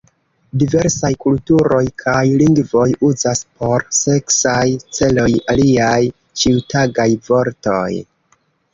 Diversaj 0.61 1.11
kulturoj 1.25 1.81
kaj 2.05 2.23
lingvoj 2.43 2.87
uzas 3.11 3.43
por 3.61 3.87
seksaj 4.01 4.65
celoj 4.99 5.31
aliaj 5.57 6.03
ĉiutagaj 6.43 7.11
vortoj. 7.33 7.89